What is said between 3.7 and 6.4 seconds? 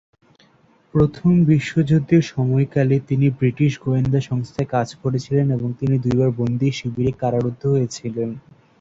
গোয়েন্দা সংস্থায় কাজ করেছিলেন এবং তিনি দুইবার